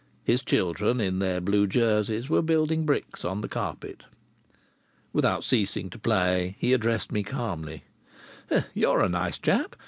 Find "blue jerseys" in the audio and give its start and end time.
1.39-2.27